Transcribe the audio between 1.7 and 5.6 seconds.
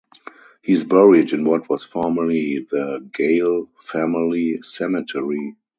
formerly the Gale family cemetery.